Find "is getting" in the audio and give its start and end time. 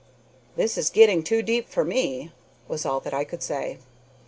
0.79-1.21